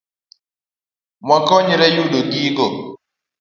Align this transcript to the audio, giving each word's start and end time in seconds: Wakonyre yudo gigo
Wakonyre 1.27 1.87
yudo 1.95 2.19
gigo 2.31 2.65